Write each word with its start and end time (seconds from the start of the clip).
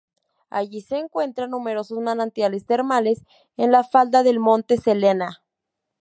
Allí 0.49 0.81
se 0.81 0.97
encuentran 0.97 1.51
numerosos 1.51 1.99
manantiales 1.99 2.65
termales 2.65 3.23
en 3.55 3.71
la 3.71 3.83
falda 3.83 4.23
del 4.23 4.39
monte 4.39 4.77
Selena. 4.77 5.43